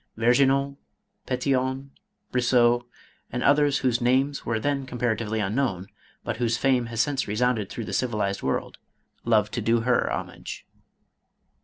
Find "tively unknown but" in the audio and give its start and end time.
5.15-6.37